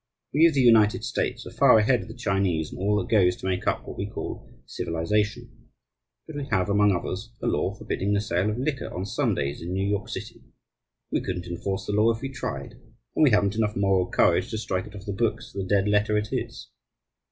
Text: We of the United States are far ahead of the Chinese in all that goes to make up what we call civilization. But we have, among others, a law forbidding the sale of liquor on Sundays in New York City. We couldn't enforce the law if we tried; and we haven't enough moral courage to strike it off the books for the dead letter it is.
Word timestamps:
We 0.33 0.47
of 0.47 0.55
the 0.55 0.61
United 0.61 1.03
States 1.03 1.45
are 1.45 1.51
far 1.51 1.77
ahead 1.77 2.01
of 2.01 2.07
the 2.07 2.15
Chinese 2.15 2.73
in 2.73 2.79
all 2.79 2.97
that 2.97 3.11
goes 3.11 3.35
to 3.35 3.45
make 3.45 3.67
up 3.67 3.87
what 3.87 3.99
we 3.99 4.07
call 4.07 4.49
civilization. 4.65 5.69
But 6.25 6.37
we 6.37 6.45
have, 6.45 6.69
among 6.69 6.91
others, 6.91 7.29
a 7.39 7.45
law 7.45 7.75
forbidding 7.75 8.13
the 8.13 8.19
sale 8.19 8.49
of 8.49 8.57
liquor 8.57 8.91
on 8.91 9.05
Sundays 9.05 9.61
in 9.61 9.73
New 9.73 9.87
York 9.87 10.09
City. 10.09 10.41
We 11.11 11.21
couldn't 11.21 11.45
enforce 11.45 11.85
the 11.85 11.93
law 11.93 12.09
if 12.15 12.21
we 12.23 12.29
tried; 12.29 12.71
and 13.15 13.23
we 13.23 13.29
haven't 13.29 13.55
enough 13.55 13.75
moral 13.75 14.09
courage 14.09 14.49
to 14.49 14.57
strike 14.57 14.87
it 14.87 14.95
off 14.95 15.05
the 15.05 15.13
books 15.13 15.51
for 15.51 15.59
the 15.59 15.67
dead 15.69 15.87
letter 15.87 16.17
it 16.17 16.29
is. 16.31 16.71